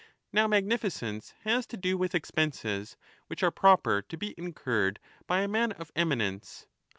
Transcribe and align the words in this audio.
Now 0.33 0.47
magnificence 0.47 1.31
has 1.43 1.67
to 1.67 1.77
do 1.77 1.95
with 1.95 2.15
expenses 2.15 2.97
which 3.27 3.43
are 3.43 3.51
proper 3.51 4.01
to 4.01 4.17
be 4.17 4.33
incurred 4.35 4.97
by 5.27 5.41
a 5.41 5.47
man 5.47 5.73
of 5.73 5.91
eminence. 5.95 6.65